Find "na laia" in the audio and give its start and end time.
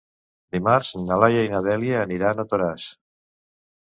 1.09-1.43